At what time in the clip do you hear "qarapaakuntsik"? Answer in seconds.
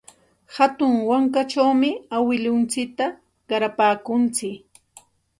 3.49-4.59